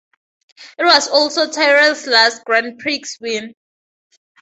It 0.79 0.83
was 0.83 1.09
also 1.09 1.47
Tyrrell's 1.47 2.07
last 2.07 2.43
Grand 2.43 2.79
Prix 2.79 3.03
win. 3.19 3.53